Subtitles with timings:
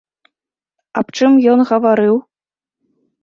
[1.01, 2.15] Аб чым ён гаварыў?